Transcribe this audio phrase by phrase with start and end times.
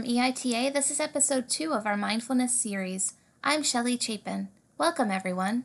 [0.00, 0.72] EITA.
[0.72, 3.12] This is episode two of our mindfulness series.
[3.44, 4.48] I'm Shelley Chapin.
[4.78, 5.64] Welcome, everyone.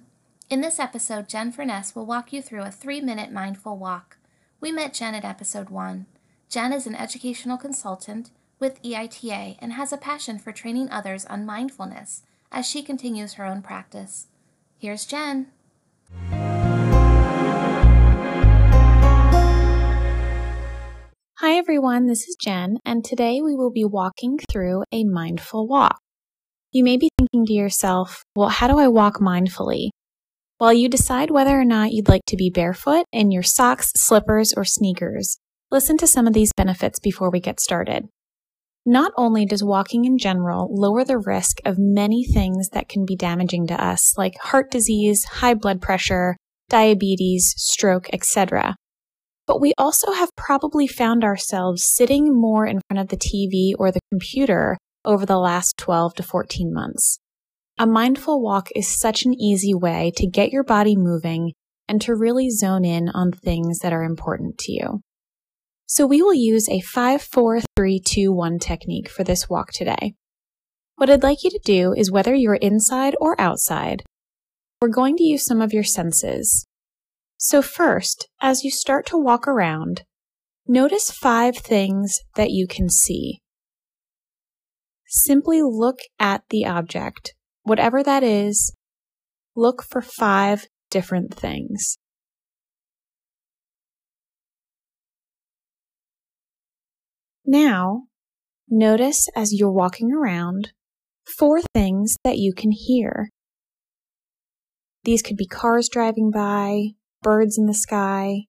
[0.50, 4.18] In this episode, Jen Furness will walk you through a three minute mindful walk.
[4.60, 6.08] We met Jen at episode one.
[6.50, 11.46] Jen is an educational consultant with EITA and has a passion for training others on
[11.46, 14.28] mindfulness as she continues her own practice.
[14.78, 15.48] Here's Jen.
[21.42, 26.00] Hi everyone, this is Jen, and today we will be walking through a mindful walk.
[26.72, 29.90] You may be thinking to yourself, well, how do I walk mindfully?
[30.58, 34.52] While you decide whether or not you'd like to be barefoot in your socks, slippers,
[34.52, 35.38] or sneakers,
[35.70, 38.06] listen to some of these benefits before we get started.
[38.84, 43.16] Not only does walking in general lower the risk of many things that can be
[43.16, 46.36] damaging to us, like heart disease, high blood pressure,
[46.68, 48.76] diabetes, stroke, etc.,
[49.48, 53.92] but we also have probably found ourselves sitting more in front of the TV or
[53.92, 57.18] the computer over the last 12 to 14 months.
[57.80, 61.54] A mindful walk is such an easy way to get your body moving
[61.88, 65.02] and to really zone in on things that are important to you.
[65.86, 70.16] So we will use a 5 4 3 2 1 technique for this walk today.
[70.98, 74.04] What I'd like you to do is whether you're inside or outside,
[74.82, 76.66] we're going to use some of your senses.
[77.38, 80.02] So, first, as you start to walk around,
[80.68, 83.42] notice five things that you can see.
[85.06, 88.74] Simply look at the object, whatever that is,
[89.56, 91.98] look for five different things.
[97.46, 98.04] Now,
[98.68, 100.72] notice as you're walking around
[101.38, 103.30] four things that you can hear.
[105.04, 106.96] These could be cars driving by,
[107.28, 108.44] birds in the sky,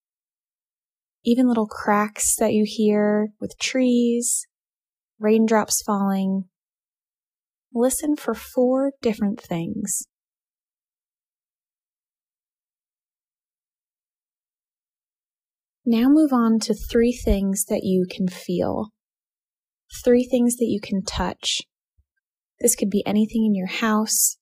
[1.25, 4.47] even little cracks that you hear with trees,
[5.19, 6.44] raindrops falling.
[7.75, 10.06] Listen for four different things.
[15.84, 18.91] Now move on to three things that you can feel.
[20.05, 21.62] Three things that you can touch.
[22.60, 24.37] This could be anything in your house,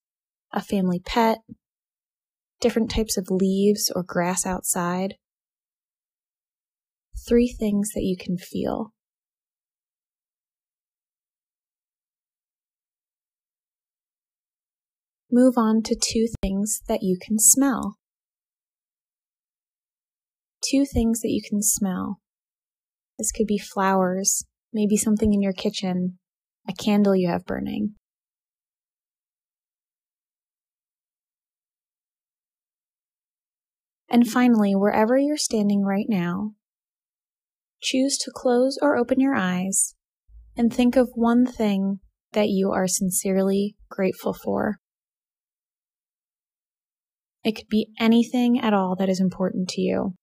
[0.53, 1.39] a family pet,
[2.61, 5.15] different types of leaves or grass outside.
[7.27, 8.93] Three things that you can feel.
[15.31, 17.97] Move on to two things that you can smell.
[20.63, 22.21] Two things that you can smell.
[23.19, 26.19] This could be flowers, maybe something in your kitchen,
[26.69, 27.95] a candle you have burning.
[34.09, 36.53] And finally, wherever you're standing right now,
[37.81, 39.95] choose to close or open your eyes
[40.57, 42.01] and think of one thing
[42.33, 44.77] that you are sincerely grateful for.
[47.43, 50.15] It could be anything at all that is important to you,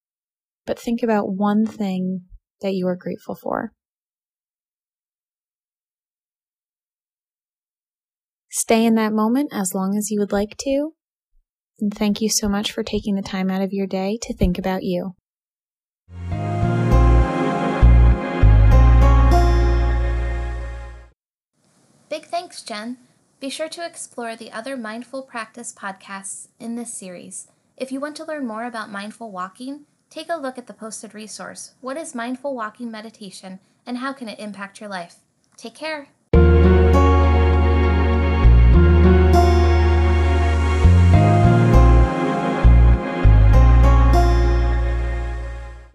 [0.65, 2.21] but think about one thing
[2.61, 3.71] that you are grateful for.
[8.49, 10.91] Stay in that moment as long as you would like to,
[11.79, 14.57] and thank you so much for taking the time out of your day to think
[14.57, 15.15] about you.
[22.09, 22.97] Big thanks, Jen.
[23.39, 27.47] Be sure to explore the other mindful practice podcasts in this series.
[27.75, 31.15] If you want to learn more about mindful walking, take a look at the posted
[31.15, 35.15] resource What is Mindful Walking Meditation and How Can It Impact Your Life?
[35.57, 36.07] Take care.